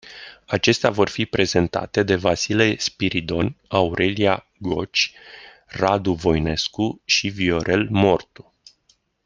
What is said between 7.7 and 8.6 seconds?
Mortu.